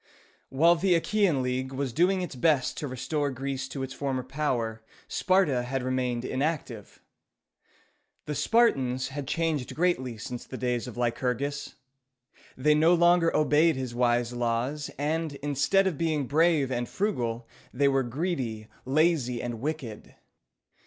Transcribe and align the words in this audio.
While 0.49 0.77
the 0.77 0.95
Achæan 0.99 1.43
League 1.43 1.71
was 1.71 1.93
doing 1.93 2.23
its 2.23 2.33
best 2.35 2.75
to 2.79 2.87
restore 2.87 3.29
Greece 3.29 3.67
to 3.67 3.83
its 3.83 3.93
former 3.93 4.23
power, 4.23 4.81
Sparta 5.07 5.61
had 5.61 5.83
remained 5.83 6.25
inactive. 6.25 7.03
The 8.25 8.33
Spartans 8.33 9.09
had 9.09 9.27
changed 9.27 9.75
greatly 9.75 10.17
since 10.17 10.43
the 10.43 10.57
days 10.57 10.87
of 10.87 10.97
Lycurgus. 10.97 11.75
They 12.57 12.73
no 12.73 12.95
longer 12.95 13.31
obeyed 13.35 13.75
his 13.75 13.93
wise 13.93 14.33
laws, 14.33 14.89
and, 14.97 15.33
instead 15.43 15.85
of 15.85 15.99
being 15.99 16.25
brave 16.25 16.71
and 16.71 16.89
frugal, 16.89 17.47
they 17.71 17.87
were 17.87 18.01
greedy, 18.01 18.69
lazy, 18.85 19.39
and 19.39 19.59
wicked. 19.61 20.15